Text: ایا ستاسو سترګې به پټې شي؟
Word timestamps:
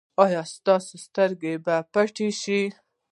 ایا 0.23 0.41
ستاسو 0.55 0.93
سترګې 1.05 1.53
به 1.65 1.75
پټې 1.91 2.29
شي؟ 2.41 2.61